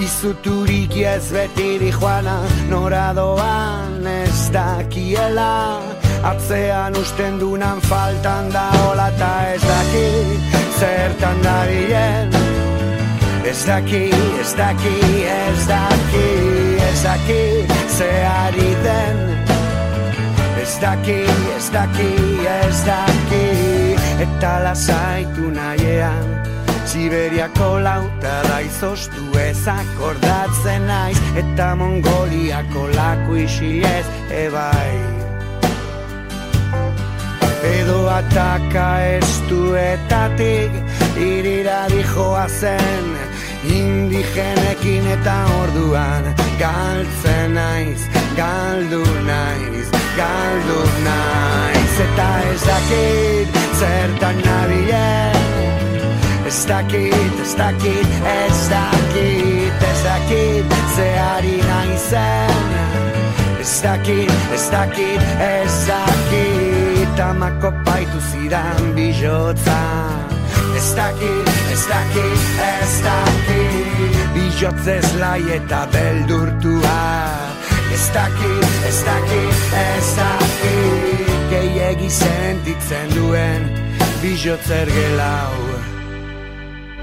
Izuturik 0.00 0.96
ez 0.96 1.28
betiri 1.32 1.92
joana 1.92 2.40
Nora 2.70 3.12
doan 3.12 4.06
ez 4.06 4.48
dakiela 4.48 5.80
Atzean 6.22 6.96
usten 6.96 7.38
dunan 7.40 7.80
faltan 7.80 8.50
da 8.52 8.70
hola 8.82 9.08
eta 9.08 9.32
ez 9.54 9.62
dakit 9.62 10.56
Zertan 10.78 11.42
dabilen 11.42 12.30
Ez 13.46 13.64
daki, 13.66 14.10
ez 14.40 14.54
daki, 14.58 14.96
ez 15.24 15.66
daki, 15.68 16.28
ez 16.82 17.02
daki 17.02 17.42
Zeari 17.96 18.72
den. 18.82 19.20
Ez 20.62 20.78
daki, 20.82 21.20
ez 21.56 21.70
daki, 21.70 22.10
ez 22.42 22.80
daki 22.86 23.46
Eta 24.26 24.58
lasaitu 24.64 25.50
nahiean 25.54 26.26
Siberiako 26.86 27.78
lauta 27.82 28.42
da 28.48 28.60
izoztu 28.66 29.30
ez 29.38 29.62
akordatzen 29.68 30.86
naiz 30.90 31.20
Eta 31.38 31.74
Mongoliako 31.78 32.88
laku 32.96 33.38
isilez 33.44 34.06
ebai 34.30 35.15
Edo 37.66 37.98
ataka 38.08 38.88
estuetatik 39.18 40.72
irira 41.16 41.80
dijoa 41.92 42.46
zen 42.48 43.06
Indigenekin 43.66 45.06
eta 45.16 45.36
orduan. 45.60 46.30
Galtzen 46.60 47.54
naiz, 47.58 48.06
galdu 48.38 49.02
naiz, 49.26 49.88
galdu 50.20 50.80
naiz. 51.08 51.96
Eta 52.06 52.28
ez 52.52 52.60
dakit 52.70 53.58
zertan 53.80 54.44
nabilen 54.44 55.36
Ez. 56.46 56.66
Dakit, 56.66 57.14
ez 57.42 57.54
dakit, 57.56 58.06
ez 58.24 58.68
dakit, 58.68 59.82
ez 59.82 60.02
dakit 60.04 60.74
Zeari 60.96 61.56
naizen. 61.56 62.66
Ez 63.60 63.80
dakit, 63.82 64.30
ez 64.54 64.70
dakit, 64.70 65.20
ez 65.40 65.86
dakit 65.86 66.85
Amako 67.20 67.72
paitu 67.84 68.20
zidan 68.30 68.94
bijotza. 68.94 69.80
Ez 70.76 70.94
dakit, 70.94 71.48
ez 71.72 71.86
dakit, 71.88 72.42
ez 72.60 72.96
dakit 73.02 74.16
Bijotzez 74.34 75.14
lai 75.20 75.40
eta 75.56 75.86
beldurtua. 75.92 77.00
Ez 77.92 78.10
dakit, 78.12 78.68
ez 78.88 78.98
dakit, 79.04 79.64
ez 79.80 80.10
dakit 80.18 81.32
Gehiegi 81.50 82.10
sentitzen 82.10 83.08
duen 83.14 83.64
bijotzer 84.20 84.90
gelau 84.92 85.56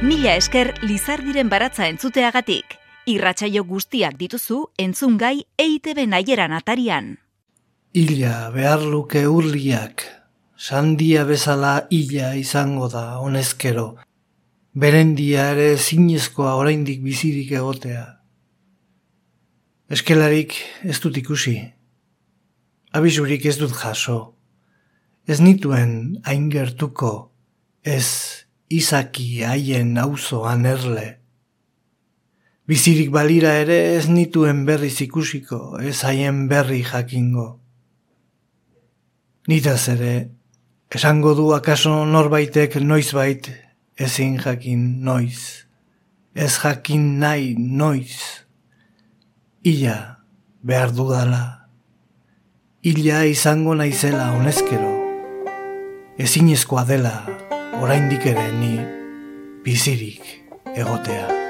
Mila 0.02 0.36
esker 0.36 0.74
Lizardiren 0.84 1.50
baratza 1.50 1.88
entzuteagatik. 1.88 2.78
Irratsaio 3.10 3.64
guztiak 3.64 4.20
dituzu 4.20 4.66
entzungai 4.78 5.46
EITB 5.58 6.06
naieran 6.12 6.54
atarian. 6.54 7.23
Ila 7.94 8.50
behar 8.50 8.82
luke 8.82 9.22
urliak, 9.30 10.02
sandia 10.58 11.28
bezala 11.30 11.86
ila 11.94 12.32
izango 12.34 12.88
da 12.90 13.20
honezkero. 13.22 14.00
Berendia 14.74 15.44
ere 15.52 15.78
zinezkoa 15.78 16.56
oraindik 16.58 17.04
bizirik 17.06 17.52
egotea. 17.54 18.08
Eskelarik 19.94 20.58
ez 20.82 20.98
dut 21.06 21.22
ikusi. 21.22 21.54
Abisurik 22.98 23.46
ez 23.46 23.60
dut 23.62 23.78
jaso. 23.78 24.34
Ez 25.30 25.38
nituen 25.38 26.18
hain 26.26 26.50
gertuko, 26.50 27.30
ez 27.86 28.10
izaki 28.74 29.44
haien 29.46 30.00
auzoan 30.02 30.66
erle. 30.66 31.10
Bizirik 32.66 33.14
balira 33.14 33.54
ere 33.62 33.84
ez 34.00 34.08
nituen 34.10 34.66
berriz 34.66 34.98
ikusiko, 35.06 35.78
ez 35.78 36.00
haien 36.02 36.48
berri 36.50 36.82
jakingo. 36.82 37.52
Nitaz 39.44 39.90
ere, 39.92 40.30
esango 40.88 41.34
du 41.36 41.50
akaso 41.52 42.06
norbaitek 42.08 42.78
noizbait 42.80 43.50
ezin 44.00 44.38
jakin 44.40 45.04
noiz. 45.04 45.68
Ez 46.34 46.56
jakin 46.64 47.20
nahi 47.20 47.52
noiz. 47.60 48.16
Ila 49.68 49.98
behar 50.64 50.96
dudala. 50.96 51.44
Ila 52.88 53.26
izango 53.28 53.76
naizela 53.76 54.32
honezkero. 54.32 54.96
Ezinezkoa 56.16 56.88
dela 56.88 57.16
oraindik 57.84 58.24
ere 58.32 58.48
ni 58.56 58.78
bizirik 59.66 60.38
egotea. 60.72 61.43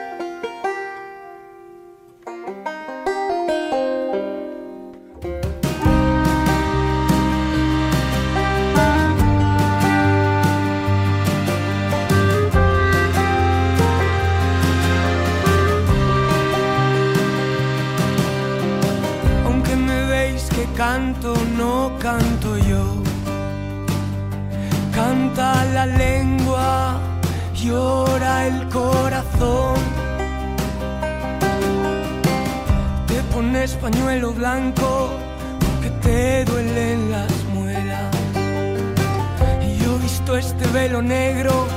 Canto, 20.75 21.33
no 21.57 21.91
canto 21.99 22.57
yo. 22.57 22.83
Canta 24.93 25.65
la 25.73 25.85
lengua, 25.85 26.99
llora 27.53 28.47
el 28.47 28.67
corazón. 28.69 29.77
Te 33.07 33.21
pones 33.33 33.73
pañuelo 33.75 34.33
blanco 34.33 35.09
que 35.81 35.89
te 36.05 36.45
duelen 36.45 37.11
las 37.11 37.31
muelas. 37.53 38.15
Y 39.67 39.83
yo 39.83 39.95
he 39.95 39.99
visto 39.99 40.37
este 40.37 40.65
velo 40.67 41.01
negro 41.01 41.67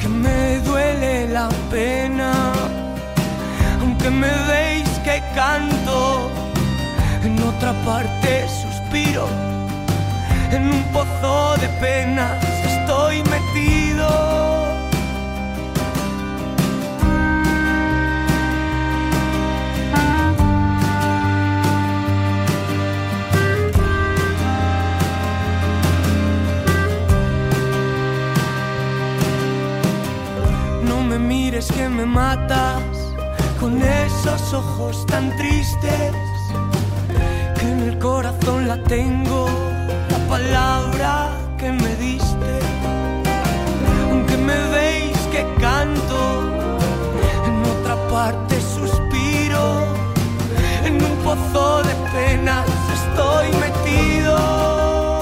que 0.00 0.08
me 0.08 0.58
duele 0.60 1.28
la 1.28 1.48
pena. 1.70 2.32
Aunque 3.80 4.10
me 4.10 4.32
veis 4.48 4.88
que 5.04 5.22
canto, 5.34 6.30
otra 7.62 7.80
parte 7.84 8.48
suspiro, 8.48 9.28
en 10.50 10.64
un 10.66 10.82
pozo 10.92 11.56
de 11.58 11.68
penas 11.80 12.42
estoy 12.64 13.22
metido. 13.22 14.08
No 30.82 31.00
me 31.04 31.16
mires 31.16 31.70
que 31.70 31.88
me 31.88 32.06
matas 32.06 32.82
con 33.60 33.80
esos 33.80 34.52
ojos 34.52 35.06
tan 35.06 35.36
tristes 35.36 36.31
corazón 38.02 38.66
la 38.66 38.76
tengo, 38.82 39.46
la 40.10 40.18
palabra 40.28 41.30
que 41.56 41.70
me 41.70 41.94
diste. 41.96 42.52
Aunque 44.10 44.36
me 44.36 44.58
veis 44.76 45.16
que 45.30 45.42
canto, 45.60 46.18
en 47.46 47.56
otra 47.74 47.96
parte 48.10 48.60
suspiro, 48.60 49.86
en 50.84 50.94
un 50.96 51.16
pozo 51.22 51.84
de 51.84 51.94
penas 52.12 52.66
estoy 52.98 53.46
metido. 53.64 55.20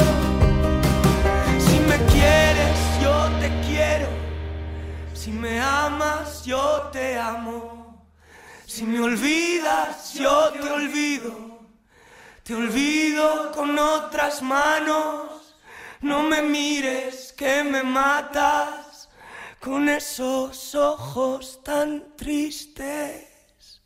Si 1.67 1.79
me 1.81 1.99
quieres, 2.15 2.79
yo 3.03 3.15
te 3.41 3.49
quiero. 3.69 4.09
Si 5.13 5.31
me 5.31 5.61
amas, 5.61 6.47
yo 6.47 6.89
te 6.91 7.19
amo. 7.19 8.07
Si 8.65 8.85
me 8.85 9.01
olvidas, 9.01 10.15
yo 10.15 10.51
te 10.53 10.71
olvido. 10.71 11.50
Te 12.51 12.57
olvido 12.57 13.53
con 13.53 13.79
otras 13.79 14.43
manos, 14.43 15.55
no 16.01 16.25
me 16.25 16.43
mires 16.43 17.33
que 17.33 17.63
me 17.63 17.85
matas 17.85 19.09
con 19.61 19.89
esos 19.89 20.75
ojos 20.75 21.63
tan 21.63 22.17
tristes. 22.17 23.81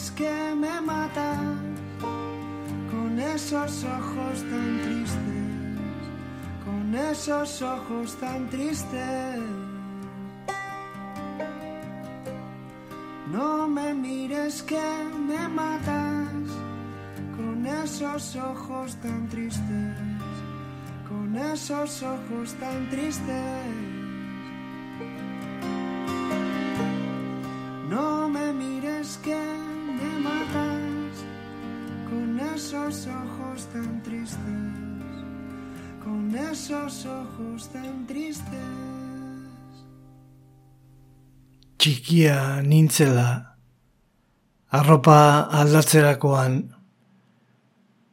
Mires 0.00 0.10
que 0.12 0.54
me 0.54 0.80
matas 0.80 1.38
con 2.90 3.18
esos 3.18 3.84
ojos 3.84 4.40
tan 4.50 4.80
tristes, 4.82 5.44
con 6.64 6.94
esos 6.94 7.62
ojos 7.62 8.16
tan 8.18 8.48
tristes. 8.48 9.40
No 13.30 13.68
me 13.68 13.94
mires 13.94 14.62
que 14.62 14.88
me 15.28 15.48
matas 15.48 16.48
con 17.36 17.66
esos 17.66 18.36
ojos 18.36 18.96
tan 19.02 19.28
tristes, 19.28 19.96
con 21.08 21.36
esos 21.36 22.02
ojos 22.02 22.54
tan 22.58 22.88
tristes. 22.90 23.89
Txikia 41.80 42.60
nintzela, 42.60 43.56
arropa 44.76 45.48
aldatzerakoan, 45.62 46.58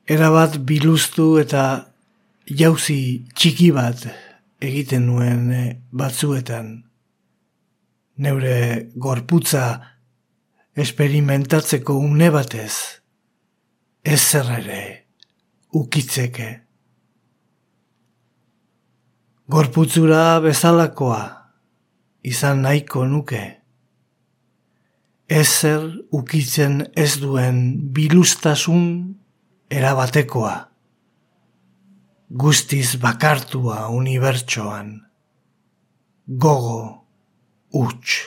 erabat 0.07 0.53
biluztu 0.63 1.25
eta 1.41 1.63
jauzi 2.47 3.25
txiki 3.35 3.73
bat 3.75 4.05
egiten 4.63 5.09
nuen 5.09 5.51
eh, 5.51 5.75
batzuetan. 5.91 6.69
Neure 8.23 8.57
gorputza 8.95 9.65
esperimentatzeko 10.71 11.97
une 11.99 12.29
batez, 12.31 12.71
ezer 14.15 14.53
ere 14.61 14.83
ukitzeke. 15.75 16.47
Gorputzura 19.51 20.39
bezalakoa 20.39 21.36
izan 22.27 22.63
nahiko 22.65 23.05
nuke. 23.07 23.43
Ezer 25.27 25.87
ukitzen 26.15 26.81
ez 26.95 27.17
duen 27.21 27.61
bilustasun 27.95 28.85
erabatekoa. 29.79 30.55
Guztiz 32.43 32.95
bakartua 33.03 33.87
unibertsoan. 33.95 34.93
Gogo 36.27 36.81
huts. 37.71 38.21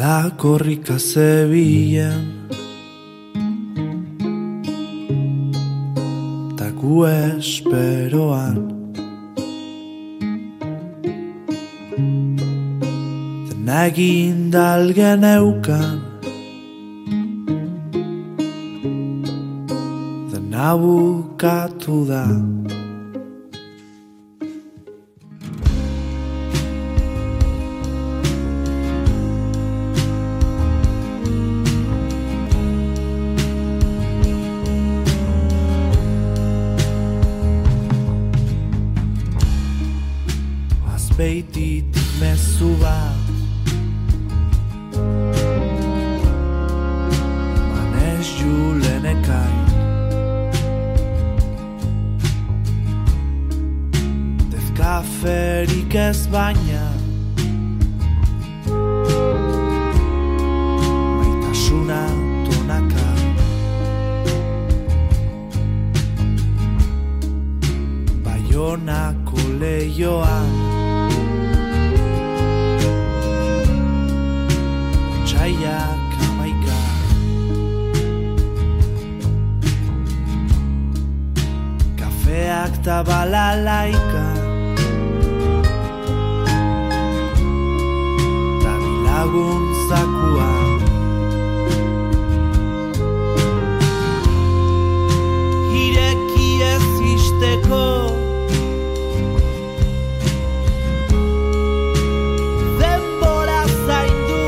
Uda 0.00 0.32
korrika 0.32 0.96
zebilen 0.96 2.48
Taku 6.56 7.04
esperoan 7.04 8.56
Dena 13.44 13.84
egin 13.92 14.48
dalgen 14.48 15.28
eukan 15.34 16.00
Dena 20.32 20.72
bukatu 20.80 22.08
da 22.08 22.24
isteko 97.40 98.12
Denbora 102.78 103.64
zaindu. 103.86 104.44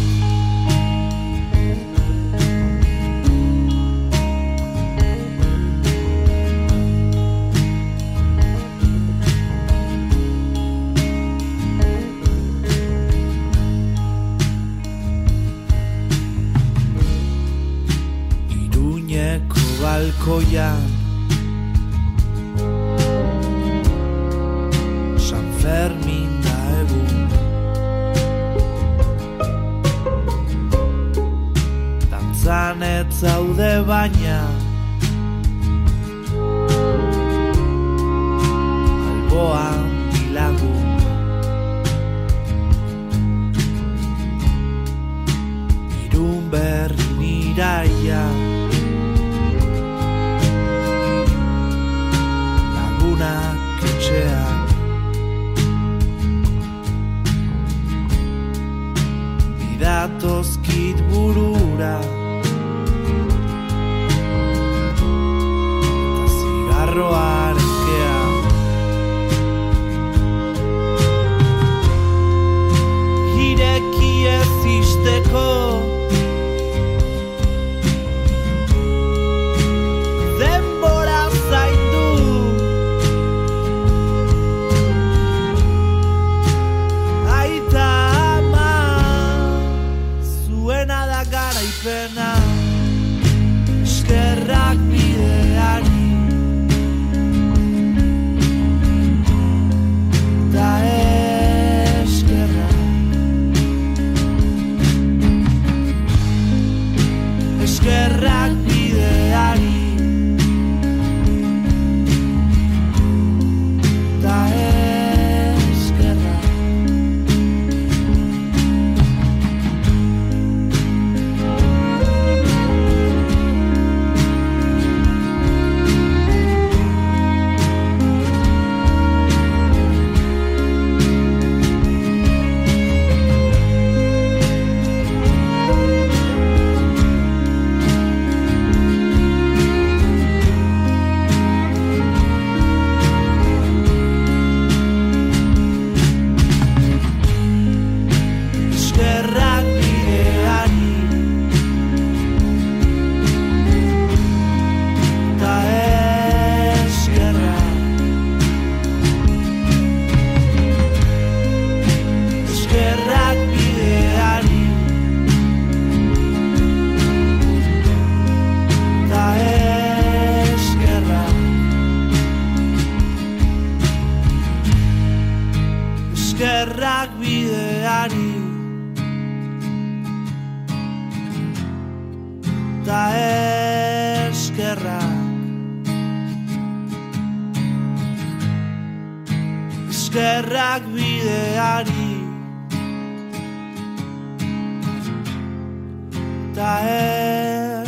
Ta 196.54 196.74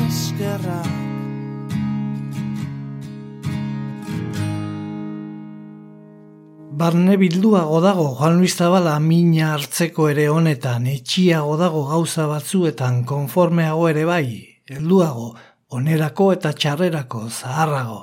eskerrak 0.02 0.90
Barne 6.76 7.14
bilduago 7.16 7.78
dago 7.80 8.08
Juan 8.18 8.40
Luis 8.40 8.56
Zabala 8.58 8.98
mina 9.00 9.52
hartzeko 9.54 10.08
ere 10.10 10.26
honetan, 10.28 10.88
etxiago 10.90 11.54
dago 11.56 11.84
gauza 11.88 12.26
batzuetan 12.28 12.98
konformeago 13.08 13.86
ere 13.88 14.02
bai, 14.04 14.26
helduago, 14.68 15.30
onerako 15.72 16.26
eta 16.34 16.52
txarrerako, 16.52 17.22
zaharrago. 17.30 18.02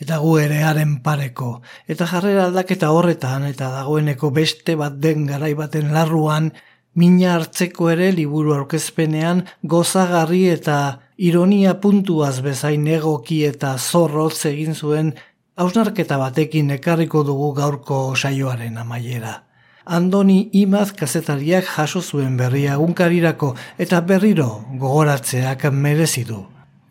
Eta 0.00 0.22
gu 0.22 0.32
ere 0.38 0.62
haren 0.64 0.96
pareko, 1.04 1.50
eta 1.92 2.08
jarrera 2.08 2.46
aldaketa 2.46 2.88
horretan, 2.94 3.44
eta 3.50 3.68
dagoeneko 3.74 4.30
beste 4.30 4.78
bat 4.80 4.96
den 5.02 5.28
garai 5.28 5.52
baten 5.58 5.92
larruan, 5.92 6.52
mina 6.96 7.34
hartzeko 7.34 7.90
ere 7.92 8.10
liburu 8.16 8.54
aurkezpenean 8.56 9.44
gozagarri 9.62 10.46
eta 10.52 10.76
ironia 11.16 11.74
puntuaz 11.80 12.40
bezain 12.44 12.86
egoki 12.88 13.42
eta 13.44 13.76
zorrotz 13.78 14.46
egin 14.52 14.74
zuen 14.74 15.12
hausnarketa 15.56 16.18
batekin 16.20 16.70
ekarriko 16.78 17.22
dugu 17.24 17.52
gaurko 17.60 18.00
saioaren 18.16 18.78
amaiera. 18.78 19.42
Andoni 19.86 20.48
Imaz 20.64 20.90
kazetariak 20.98 21.68
jaso 21.76 22.02
zuen 22.02 22.36
berria 22.36 22.74
egunkarirako 22.74 23.54
eta 23.78 24.00
berriro 24.00 24.50
gogoratzeak 24.80 25.68
merezi 25.72 26.24
du. 26.24 26.42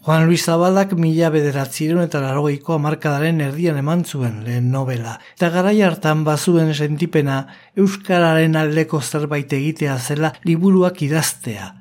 Juan 0.06 0.28
Luis 0.28 0.44
Zabalak 0.46 0.92
mila 1.02 1.32
bederatzireun 1.34 2.04
eta 2.04 2.20
larogeiko 2.22 2.76
amarkadaren 2.76 3.40
erdian 3.42 3.80
eman 3.82 4.04
zuen 4.06 4.36
lehen 4.46 4.68
novela. 4.70 5.16
Eta 5.34 5.48
garai 5.50 5.80
hartan 5.82 6.22
bazuen 6.28 6.70
sentipena 6.76 7.40
Euskararen 7.74 8.54
aldeko 8.60 9.00
zerbait 9.02 9.56
egitea 9.58 9.96
zela 9.98 10.30
liburuak 10.46 11.02
idaztea. 11.02 11.72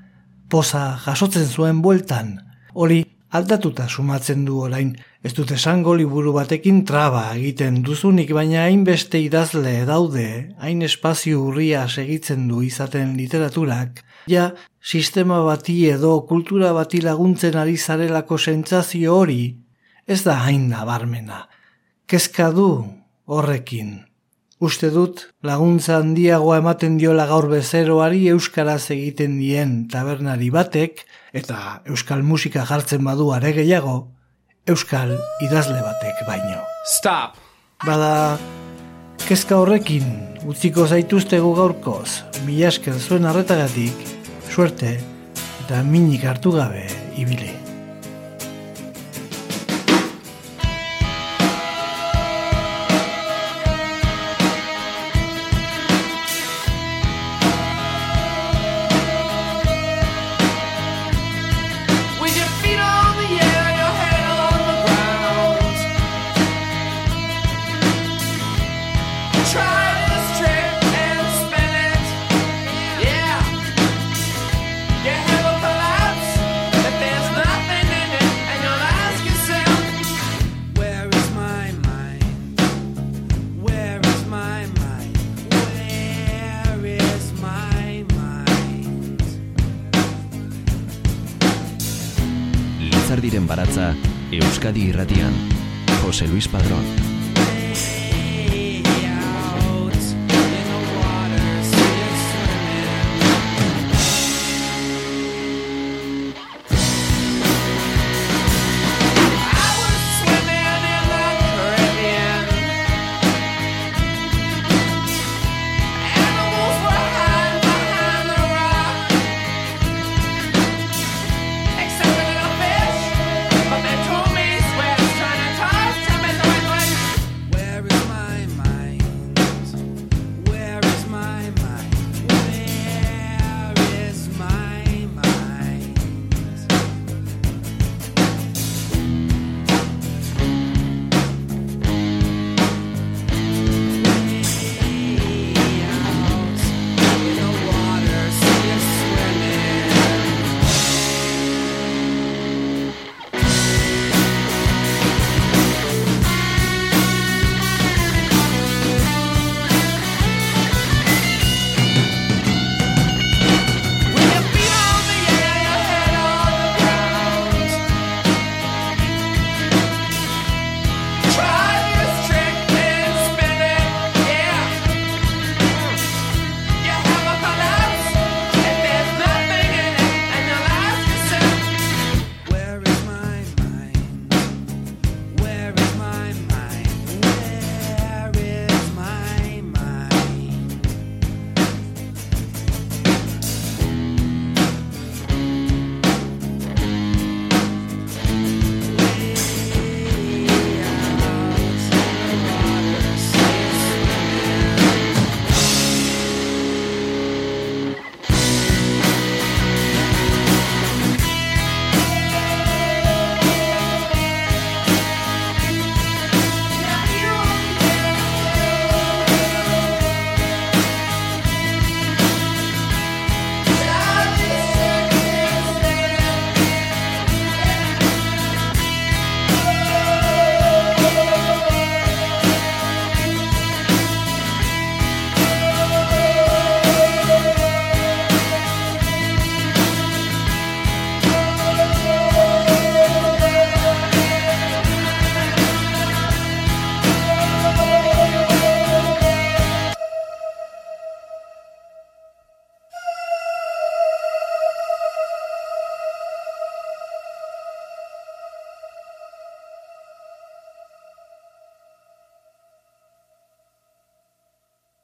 Poza 0.48 0.86
jasotzen 1.04 1.44
zuen 1.44 1.82
bueltan. 1.84 2.38
Hori 2.72 3.02
aldatuta 3.28 3.90
sumatzen 3.90 4.48
du 4.48 4.56
orain. 4.70 4.94
Ez 5.20 5.34
dut 5.36 5.52
esango 5.52 5.92
liburu 5.92 6.32
batekin 6.32 6.80
traba 6.88 7.26
egiten 7.34 7.82
duzunik, 7.84 8.32
baina 8.32 8.64
hainbeste 8.64 9.20
idazle 9.20 9.82
daude, 9.84 10.26
hain 10.64 10.80
espazio 10.80 11.44
urria 11.50 11.84
segitzen 11.88 12.48
du 12.48 12.64
izaten 12.64 13.18
literaturak, 13.20 14.00
ja 14.26 14.50
sistema 14.80 15.40
bati 15.44 15.76
edo 15.90 16.20
kultura 16.28 16.72
bati 16.72 17.00
laguntzen 17.04 17.56
ari 17.56 17.76
zarelako 17.76 18.38
sentsazio 18.38 19.16
hori, 19.16 19.56
ez 20.06 20.22
da 20.24 20.38
hain 20.44 20.68
nabarmena. 20.68 21.46
Kezka 22.06 22.50
du 22.52 22.68
horrekin. 23.26 24.02
Uste 24.64 24.88
dut 24.94 25.26
laguntza 25.44 25.98
handiagoa 25.98 26.60
ematen 26.62 26.96
diola 27.00 27.26
gaur 27.28 27.48
bezeroari 27.50 28.28
euskaraz 28.32 28.90
egiten 28.94 29.38
dien 29.40 29.76
tabernari 29.92 30.50
batek 30.54 31.02
eta 31.36 31.80
euskal 31.90 32.22
musika 32.22 32.64
jartzen 32.68 33.04
badu 33.04 33.30
are 33.34 33.52
gehiago, 33.52 33.96
euskal 34.66 35.16
idazle 35.44 35.80
batek 35.82 36.22
baino. 36.28 36.62
Stop! 36.88 37.40
Bada, 37.84 38.38
kezka 39.22 39.56
horrekin 39.62 40.04
utziko 40.50 40.86
zaituztegu 40.86 41.54
gaurkoz, 41.56 42.22
mila 42.46 42.68
esker 42.72 42.98
zuen 43.00 43.28
arretagatik, 43.30 44.06
suerte 44.50 44.96
eta 45.64 45.84
minik 45.86 46.26
hartu 46.28 46.52
gabe 46.58 46.88
ibili. 47.16 47.63